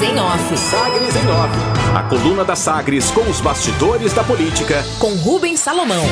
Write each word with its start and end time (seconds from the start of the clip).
Sagres 0.00 0.02
em 0.02 0.18
Off. 0.18 0.56
Sagres 0.56 1.16
em 1.16 1.28
Off. 1.28 1.94
A 1.94 2.02
coluna 2.04 2.42
da 2.42 2.56
Sagres 2.56 3.10
com 3.10 3.20
os 3.28 3.38
bastidores 3.38 4.14
da 4.14 4.24
política. 4.24 4.82
Com 4.98 5.14
Rubens 5.16 5.60
Salomão. 5.60 6.02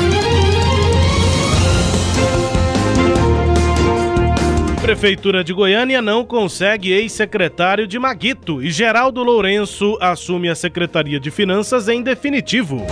Prefeitura 4.82 5.43
de 5.43 5.54
Goiânia 5.54 6.03
não 6.03 6.22
consegue 6.22 6.93
ex-secretário 6.93 7.87
de 7.87 7.98
Maguito 7.98 8.62
e 8.62 8.71
Geraldo 8.71 9.23
Lourenço 9.23 9.96
assume 10.02 10.50
a 10.50 10.55
Secretaria 10.55 11.18
de 11.18 11.30
Finanças 11.30 11.89
em 11.89 12.02
definitivo. 12.02 12.86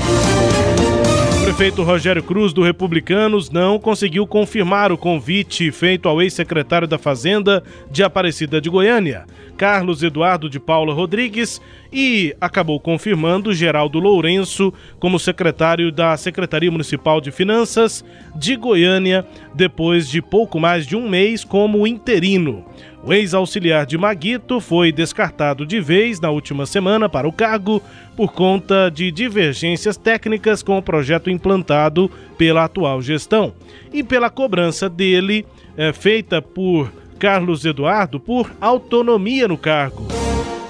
Prefeito 1.56 1.82
Rogério 1.82 2.22
Cruz, 2.22 2.52
do 2.52 2.62
Republicanos, 2.62 3.48
não 3.48 3.78
conseguiu 3.78 4.26
confirmar 4.26 4.92
o 4.92 4.98
convite 4.98 5.72
feito 5.72 6.06
ao 6.06 6.20
ex-secretário 6.20 6.86
da 6.86 6.98
Fazenda 6.98 7.64
de 7.90 8.02
Aparecida 8.02 8.60
de 8.60 8.68
Goiânia. 8.68 9.24
Carlos 9.56 10.02
Eduardo 10.02 10.50
de 10.50 10.60
Paula 10.60 10.92
Rodrigues 10.92 11.58
e 11.90 12.36
acabou 12.38 12.78
confirmando 12.78 13.54
Geraldo 13.54 13.98
Lourenço 13.98 14.70
como 15.00 15.18
secretário 15.18 15.90
da 15.90 16.14
Secretaria 16.18 16.70
Municipal 16.70 17.22
de 17.22 17.30
Finanças 17.30 18.04
de 18.34 18.54
Goiânia, 18.54 19.26
depois 19.54 20.10
de 20.10 20.20
pouco 20.20 20.60
mais 20.60 20.86
de 20.86 20.94
um 20.94 21.08
mês 21.08 21.42
como 21.42 21.86
interino. 21.86 22.66
O 23.06 23.14
ex-auxiliar 23.14 23.86
de 23.86 23.96
Maguito 23.96 24.60
foi 24.60 24.90
descartado 24.90 25.64
de 25.64 25.80
vez 25.80 26.18
na 26.18 26.28
última 26.28 26.66
semana 26.66 27.08
para 27.08 27.28
o 27.28 27.32
cargo 27.32 27.80
por 28.16 28.32
conta 28.32 28.90
de 28.90 29.12
divergências 29.12 29.96
técnicas 29.96 30.60
com 30.60 30.76
o 30.76 30.82
projeto 30.82 31.30
implantado 31.30 32.10
pela 32.36 32.64
atual 32.64 33.00
gestão 33.00 33.54
e 33.92 34.02
pela 34.02 34.28
cobrança 34.28 34.88
dele, 34.88 35.46
é, 35.76 35.92
feita 35.92 36.42
por 36.42 36.90
Carlos 37.16 37.64
Eduardo 37.64 38.18
por 38.18 38.50
autonomia 38.60 39.46
no 39.46 39.56
cargo. 39.56 40.25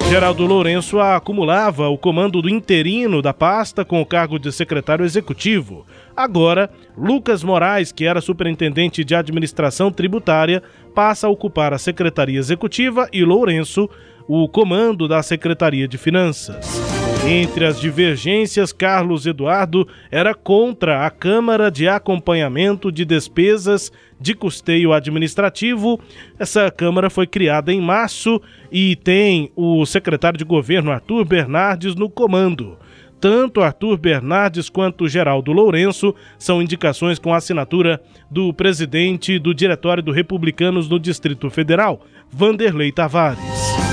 Geraldo 0.08 0.46
Lourenço 0.46 1.00
acumulava 1.00 1.88
o 1.88 1.98
comando 1.98 2.40
do 2.40 2.48
interino 2.48 3.20
da 3.20 3.34
pasta 3.34 3.84
com 3.84 4.00
o 4.00 4.06
cargo 4.06 4.38
de 4.38 4.52
secretário 4.52 5.04
executivo. 5.04 5.84
Agora, 6.16 6.70
Lucas 6.96 7.42
Moraes, 7.42 7.90
que 7.90 8.04
era 8.04 8.20
superintendente 8.20 9.04
de 9.04 9.16
administração 9.16 9.90
tributária, 9.90 10.62
passa 10.94 11.26
a 11.26 11.30
ocupar 11.30 11.74
a 11.74 11.78
secretaria 11.78 12.38
executiva 12.38 13.08
e 13.12 13.24
Lourenço 13.24 13.90
o 14.28 14.48
comando 14.48 15.08
da 15.08 15.22
Secretaria 15.22 15.88
de 15.88 15.98
Finanças. 15.98 16.85
Entre 17.28 17.64
as 17.64 17.80
divergências, 17.80 18.72
Carlos 18.72 19.26
Eduardo 19.26 19.88
era 20.12 20.32
contra 20.32 21.04
a 21.04 21.10
Câmara 21.10 21.72
de 21.72 21.88
Acompanhamento 21.88 22.92
de 22.92 23.04
Despesas 23.04 23.90
de 24.20 24.32
Custeio 24.32 24.92
Administrativo. 24.92 25.98
Essa 26.38 26.70
Câmara 26.70 27.10
foi 27.10 27.26
criada 27.26 27.72
em 27.72 27.80
março 27.80 28.40
e 28.70 28.94
tem 28.94 29.50
o 29.56 29.84
secretário 29.84 30.38
de 30.38 30.44
governo 30.44 30.92
Arthur 30.92 31.24
Bernardes 31.24 31.96
no 31.96 32.08
comando. 32.08 32.78
Tanto 33.20 33.60
Arthur 33.60 33.96
Bernardes 33.96 34.68
quanto 34.68 35.08
Geraldo 35.08 35.50
Lourenço 35.50 36.14
são 36.38 36.62
indicações 36.62 37.18
com 37.18 37.34
assinatura 37.34 38.00
do 38.30 38.54
presidente 38.54 39.36
do 39.36 39.52
Diretório 39.52 40.02
do 40.02 40.12
Republicanos 40.12 40.88
no 40.88 41.00
Distrito 41.00 41.50
Federal, 41.50 42.02
Vanderlei 42.30 42.92
Tavares. 42.92 43.85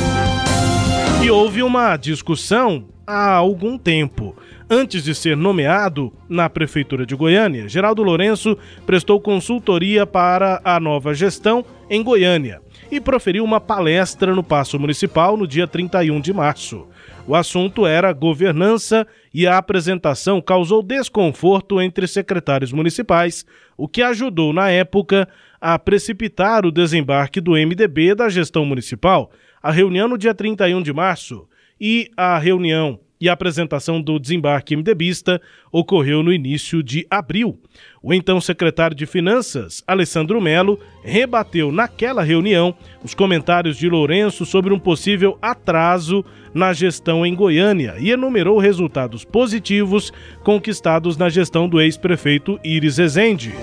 E 1.24 1.32
houve 1.32 1.64
uma 1.64 1.96
discussão 1.96 2.84
há 3.08 3.32
algum 3.32 3.78
tempo. 3.78 4.36
Antes 4.70 5.06
de 5.06 5.16
ser 5.16 5.38
nomeado 5.38 6.12
na 6.28 6.50
Prefeitura 6.50 7.06
de 7.06 7.16
Goiânia, 7.16 7.70
Geraldo 7.70 8.04
Lourenço 8.04 8.58
prestou 8.86 9.22
consultoria 9.22 10.06
para 10.06 10.60
a 10.66 10.82
nova 10.82 11.14
gestão 11.14 11.64
em 11.90 12.04
Goiânia 12.04 12.62
e 12.92 13.00
proferiu 13.00 13.46
uma 13.46 13.62
palestra 13.62 14.36
no 14.36 14.44
Paço 14.44 14.78
Municipal 14.78 15.38
no 15.38 15.48
dia 15.48 15.66
31 15.66 16.20
de 16.20 16.34
março. 16.34 16.86
O 17.26 17.36
assunto 17.36 17.88
era 17.88 18.12
governança 18.12 19.08
e 19.34 19.48
a 19.48 19.58
apresentação 19.58 20.42
causou 20.42 20.84
desconforto 20.84 21.82
entre 21.82 22.06
secretários 22.06 22.74
municipais, 22.74 23.45
o 23.78 23.88
que 23.88 24.02
ajudou, 24.02 24.52
na 24.52 24.70
época, 24.70 25.28
a 25.62 25.80
precipitar 25.80 26.66
o 26.66 26.72
desembarque 26.72 27.39
do 27.39 27.52
MDB 27.52 28.14
da 28.14 28.28
gestão 28.28 28.66
municipal. 28.66 29.32
A 29.64 29.72
reunião 29.72 30.10
no 30.10 30.18
dia 30.18 30.34
31 30.34 30.82
de 30.82 30.92
março 30.92 31.48
e 31.80 32.12
a 32.18 32.38
reunião 32.38 33.00
e 33.22 33.30
a 33.30 33.34
apresentação 33.34 34.02
do 34.02 34.20
desembarque 34.20 34.76
MDBista 34.76 35.42
ocorreu 35.72 36.22
no 36.22 36.34
início 36.34 36.84
de 36.84 37.08
abril. 37.10 37.58
O 38.02 38.14
então 38.14 38.42
secretário 38.42 38.94
de 38.94 39.06
Finanças, 39.06 39.82
Alessandro 39.88 40.42
Melo, 40.42 40.78
rebateu 41.02 41.72
naquela 41.72 42.22
reunião 42.24 42.76
os 43.02 43.14
comentários 43.14 43.78
de 43.78 43.88
Lourenço 43.88 44.46
sobre 44.46 44.74
um 44.74 44.80
possível 44.80 45.38
atraso 45.42 46.26
na 46.54 46.74
gestão 46.74 47.26
em 47.26 47.34
Goiânia 47.34 47.95
e 47.98 48.12
enumerou 48.12 48.58
resultados 48.58 49.24
positivos 49.24 50.12
conquistados 50.44 51.16
na 51.16 51.30
gestão 51.30 51.70
do 51.70 51.80
ex-prefeito 51.80 52.60
Iris 52.66 52.98
Rezende. 52.98 53.54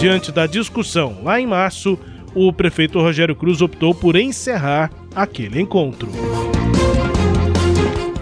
Diante 0.00 0.32
da 0.32 0.46
discussão 0.46 1.20
lá 1.22 1.38
em 1.38 1.46
março, 1.46 1.98
o 2.34 2.52
prefeito 2.52 3.00
Rogério 3.00 3.34
Cruz 3.34 3.60
optou 3.60 3.94
por 3.94 4.16
encerrar 4.16 4.90
aquele 5.14 5.60
encontro. 5.60 6.08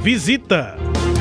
Visita. 0.00 0.76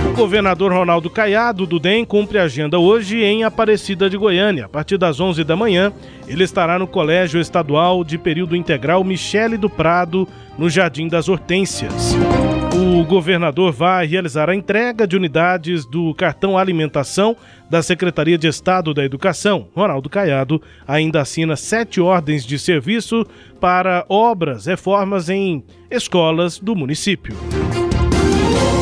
O 0.09 0.15
governador 0.15 0.71
Ronaldo 0.71 1.09
Caiado 1.09 1.65
do 1.65 1.77
DEM 1.77 2.05
cumpre 2.05 2.39
agenda 2.39 2.79
hoje 2.79 3.21
em 3.21 3.43
Aparecida 3.43 4.09
de 4.09 4.17
Goiânia. 4.17 4.65
A 4.65 4.69
partir 4.69 4.97
das 4.97 5.19
11 5.19 5.43
da 5.43 5.55
manhã, 5.55 5.91
ele 6.27 6.43
estará 6.43 6.79
no 6.79 6.87
Colégio 6.87 7.39
Estadual 7.39 8.03
de 8.03 8.17
Período 8.17 8.55
Integral 8.55 9.03
Michele 9.03 9.57
do 9.57 9.69
Prado, 9.69 10.27
no 10.57 10.69
Jardim 10.69 11.07
das 11.07 11.27
Hortênsias. 11.27 12.15
O 12.79 13.03
governador 13.03 13.73
vai 13.73 14.05
realizar 14.05 14.49
a 14.49 14.55
entrega 14.55 15.05
de 15.05 15.17
unidades 15.17 15.85
do 15.85 16.13
cartão 16.15 16.57
alimentação 16.57 17.35
da 17.69 17.83
Secretaria 17.83 18.37
de 18.37 18.47
Estado 18.47 18.93
da 18.93 19.03
Educação. 19.03 19.67
Ronaldo 19.75 20.09
Caiado 20.09 20.61
ainda 20.87 21.19
assina 21.19 21.57
sete 21.57 21.99
ordens 21.99 22.45
de 22.45 22.57
serviço 22.57 23.25
para 23.59 24.05
obras, 24.07 24.65
reformas 24.65 25.29
em 25.29 25.61
escolas 25.91 26.57
do 26.57 26.73
município. 26.73 27.35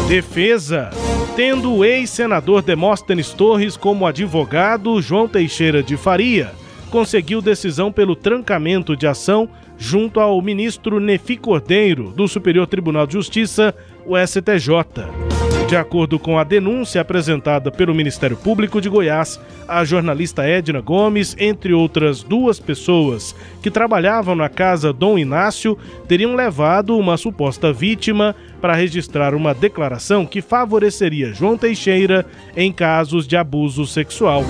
Defesa. 0.07 0.91
Tendo 1.35 1.73
o 1.73 1.83
ex-senador 1.83 2.61
Demóstenes 2.61 3.33
Torres 3.33 3.75
como 3.75 4.05
advogado, 4.05 5.01
João 5.01 5.27
Teixeira 5.27 5.81
de 5.81 5.97
Faria 5.97 6.51
conseguiu 6.89 7.41
decisão 7.41 7.91
pelo 7.91 8.15
trancamento 8.15 8.95
de 8.95 9.07
ação 9.07 9.49
junto 9.77 10.19
ao 10.19 10.41
ministro 10.41 10.99
Nefi 10.99 11.37
Cordeiro, 11.37 12.11
do 12.11 12.27
Superior 12.27 12.67
Tribunal 12.67 13.05
de 13.05 13.13
Justiça, 13.13 13.75
o 14.05 14.15
STJ. 14.17 15.27
De 15.67 15.75
acordo 15.75 16.17
com 16.17 16.39
a 16.39 16.45
denúncia 16.45 17.01
apresentada 17.01 17.69
pelo 17.69 17.93
Ministério 17.93 18.37
Público 18.37 18.79
de 18.79 18.87
Goiás, 18.87 19.37
a 19.67 19.83
jornalista 19.83 20.43
Edna 20.45 20.79
Gomes, 20.79 21.35
entre 21.37 21.73
outras 21.73 22.23
duas 22.23 22.57
pessoas 22.57 23.35
que 23.61 23.69
trabalhavam 23.69 24.33
na 24.33 24.47
casa 24.47 24.93
Dom 24.93 25.17
Inácio, 25.17 25.77
teriam 26.07 26.35
levado 26.35 26.97
uma 26.97 27.17
suposta 27.17 27.73
vítima 27.73 28.33
para 28.61 28.75
registrar 28.75 29.35
uma 29.35 29.53
declaração 29.53 30.25
que 30.25 30.41
favoreceria 30.41 31.33
João 31.33 31.57
Teixeira 31.57 32.25
em 32.55 32.71
casos 32.71 33.27
de 33.27 33.35
abuso 33.35 33.85
sexual. 33.85 34.45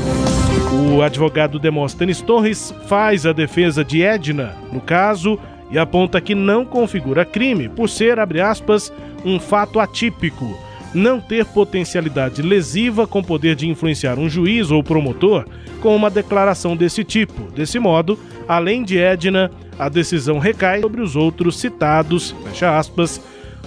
O 0.72 1.01
advogado 1.01 1.57
Demóstenes 1.57 2.22
Torres 2.22 2.73
faz 2.88 3.25
a 3.25 3.31
defesa 3.31 3.83
de 3.83 4.01
Edna 4.01 4.55
no 4.72 4.81
caso 4.81 5.39
e 5.72 5.78
aponta 5.78 6.19
que 6.19 6.35
não 6.35 6.66
configura 6.66 7.25
crime 7.25 7.69
por 7.69 7.89
ser, 7.89 8.19
abre 8.19 8.41
aspas, 8.41 8.91
um 9.25 9.39
fato 9.39 9.79
atípico 9.79 10.57
não 10.94 11.19
ter 11.19 11.45
potencialidade 11.45 12.41
lesiva 12.41 13.05
com 13.05 13.23
poder 13.23 13.55
de 13.55 13.67
influenciar 13.67 14.17
um 14.17 14.29
juiz 14.29 14.72
ou 14.72 14.83
promotor 14.83 15.45
com 15.81 15.95
uma 15.95 16.09
declaração 16.09 16.75
desse 16.75 17.03
tipo. 17.03 17.51
Desse 17.51 17.78
modo, 17.78 18.17
além 18.47 18.84
de 18.84 18.97
Edna, 18.97 19.51
a 19.78 19.89
decisão 19.89 20.39
recai 20.39 20.81
sobre 20.81 21.01
os 21.01 21.16
outros 21.16 21.59
citados, 21.59 22.35
fecha 22.45 22.78
aspas, 22.78 23.22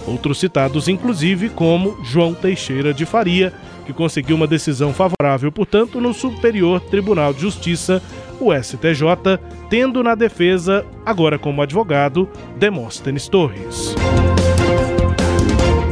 outros 0.05 0.39
citados 0.39 0.87
inclusive 0.87 1.49
como 1.49 2.03
João 2.03 2.33
Teixeira 2.33 2.93
de 2.93 3.05
Faria, 3.05 3.53
que 3.85 3.93
conseguiu 3.93 4.35
uma 4.35 4.47
decisão 4.47 4.93
favorável, 4.93 5.51
portanto, 5.51 5.99
no 5.99 6.13
Superior 6.13 6.79
Tribunal 6.79 7.33
de 7.33 7.41
Justiça, 7.41 8.01
o 8.39 8.53
STJ, 8.53 9.39
tendo 9.69 10.01
na 10.03 10.15
defesa, 10.15 10.85
agora 11.05 11.37
como 11.37 11.61
advogado, 11.61 12.29
Demóstenes 12.57 13.27
Torres. 13.27 13.95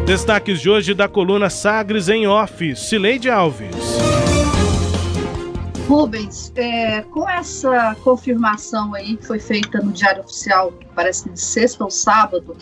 Destaques 0.05 0.59
de 0.59 0.69
hoje 0.69 0.93
da 0.93 1.07
coluna 1.07 1.49
Sagres 1.49 2.09
em 2.09 2.25
Off, 2.25 2.75
Cileide 2.75 3.29
Alves. 3.29 3.75
Rubens, 5.87 6.51
é, 6.55 7.01
com 7.01 7.27
essa 7.27 7.95
confirmação 8.03 8.93
aí 8.93 9.17
que 9.17 9.25
foi 9.25 9.39
feita 9.39 9.79
no 9.81 9.91
Diário 9.91 10.21
Oficial, 10.21 10.73
parece 10.95 11.23
que 11.23 11.29
de 11.31 11.41
sexta 11.41 11.83
ou 11.83 11.89
sábado, 11.89 12.55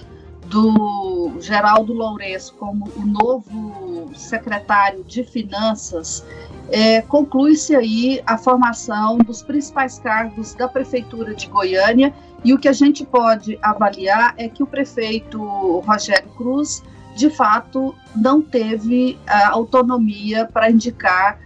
do 0.48 1.34
Geraldo 1.40 1.94
Lourenço 1.94 2.54
como 2.56 2.90
o 2.96 3.06
novo 3.06 3.87
secretário 4.16 5.04
de 5.04 5.24
Finanças, 5.24 6.26
é, 6.70 7.02
conclui-se 7.02 7.76
aí 7.76 8.22
a 8.26 8.38
formação 8.38 9.18
dos 9.18 9.42
principais 9.42 10.00
cargos 10.00 10.54
da 10.54 10.68
Prefeitura 10.68 11.34
de 11.34 11.48
Goiânia 11.48 12.14
e 12.44 12.54
o 12.54 12.60
que 12.60 12.68
a 12.68 12.74
gente 12.74 13.06
pode 13.06 13.58
avaliar 13.62 14.34
é 14.38 14.48
que 14.50 14.62
o 14.62 14.68
prefeito 14.68 15.80
Rogério 15.80 16.30
Cruz 16.38 16.84
de 17.18 17.32
fato, 17.32 17.96
não 18.16 18.44
teve 18.44 19.18
a 19.26 19.50
autonomia 19.50 20.46
para 20.46 20.70
indicar 20.70 21.40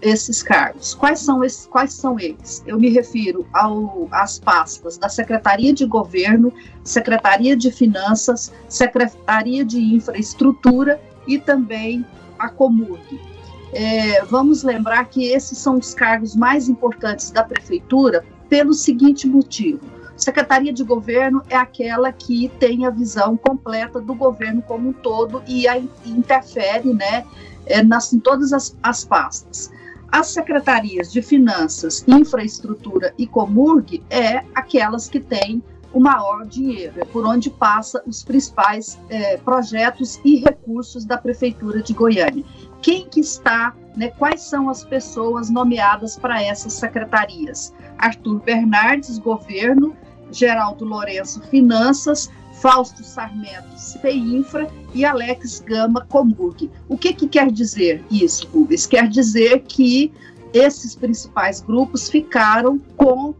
esses 0.00 0.42
cargos. 0.42 0.94
Quais 0.94 1.20
são, 1.20 1.44
esses, 1.44 1.64
quais 1.66 1.92
são 1.92 2.18
eles? 2.18 2.62
Eu 2.66 2.78
me 2.78 2.88
refiro 2.88 3.46
ao, 3.52 4.08
às 4.10 4.40
pastas 4.40 4.98
da 4.98 5.08
Secretaria 5.08 5.72
de 5.72 5.86
Governo, 5.86 6.52
Secretaria 6.82 7.56
de 7.56 7.70
Finanças, 7.70 8.52
Secretaria 8.68 9.64
de 9.64 9.78
Infraestrutura 9.94 11.00
e 11.26 11.38
também 11.38 12.04
a 12.38 12.48
Comurg. 12.48 13.20
É, 13.72 14.22
vamos 14.24 14.62
lembrar 14.62 15.04
que 15.06 15.24
esses 15.32 15.56
são 15.58 15.78
os 15.78 15.94
cargos 15.94 16.36
mais 16.36 16.68
importantes 16.68 17.30
da 17.30 17.42
Prefeitura 17.42 18.24
pelo 18.48 18.74
seguinte 18.74 19.26
motivo. 19.26 19.80
Secretaria 20.16 20.72
de 20.72 20.84
Governo 20.84 21.42
é 21.48 21.56
aquela 21.56 22.12
que 22.12 22.50
tem 22.58 22.86
a 22.86 22.90
visão 22.90 23.36
completa 23.36 24.00
do 24.00 24.14
governo 24.14 24.62
como 24.62 24.90
um 24.90 24.92
todo 24.92 25.42
e 25.48 25.66
a, 25.66 25.78
interfere 26.04 26.92
né, 26.92 27.24
é, 27.66 27.82
nas, 27.82 28.12
em 28.12 28.20
todas 28.20 28.52
as, 28.52 28.76
as 28.82 29.04
pastas. 29.04 29.70
As 30.12 30.26
secretarias 30.26 31.10
de 31.10 31.22
Finanças, 31.22 32.04
Infraestrutura 32.06 33.14
e 33.16 33.26
Comurg 33.26 34.02
é 34.10 34.44
aquelas 34.54 35.08
que 35.08 35.18
têm 35.18 35.62
o 35.92 36.00
maior 36.00 36.46
dinheiro, 36.46 36.94
é 37.00 37.04
por 37.04 37.26
onde 37.26 37.50
passa 37.50 38.02
os 38.06 38.22
principais 38.22 38.98
é, 39.08 39.36
projetos 39.36 40.20
e 40.24 40.36
recursos 40.36 41.04
da 41.04 41.18
Prefeitura 41.18 41.82
de 41.82 41.92
Goiânia. 41.92 42.44
Quem 42.80 43.06
que 43.06 43.20
está, 43.20 43.74
né, 43.96 44.08
quais 44.08 44.40
são 44.42 44.68
as 44.68 44.84
pessoas 44.84 45.50
nomeadas 45.50 46.16
para 46.18 46.42
essas 46.42 46.72
secretarias? 46.72 47.72
Arthur 47.98 48.40
Bernardes, 48.40 49.18
Governo, 49.18 49.94
Geraldo 50.30 50.84
Lourenço, 50.84 51.40
Finanças, 51.42 52.30
Fausto 52.54 53.04
Sarmento, 53.04 53.76
CEINFRA 53.76 54.68
e 54.94 55.04
Alex 55.04 55.60
Gama, 55.60 56.06
Comburg. 56.08 56.70
O 56.88 56.96
que, 56.96 57.12
que 57.12 57.28
quer 57.28 57.50
dizer 57.50 58.04
isso, 58.10 58.48
Rubens? 58.48 58.86
Quer 58.86 59.08
dizer 59.08 59.62
que 59.62 60.12
esses 60.52 60.94
principais 60.94 61.60
grupos 61.60 62.08
ficaram 62.08 62.78
com 62.96 63.34